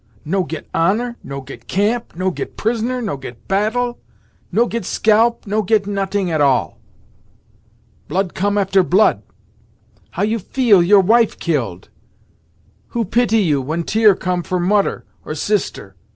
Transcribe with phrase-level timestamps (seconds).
[0.25, 3.99] No get honour no get camp no get prisoner no get battle
[4.51, 6.79] no get scalp no get not'ing at all!
[8.07, 9.21] Blood come after blood!
[10.09, 11.89] How you feel, your wife killed?
[12.87, 15.93] Who pity you, when tear come for moder, or sister?